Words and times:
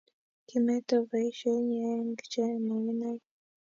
Kimeto 0.47 0.95
boishet 1.09 1.57
nyi 1.67 1.77
eng 1.91 2.15
che 2.31 2.43
makinai 2.67 3.19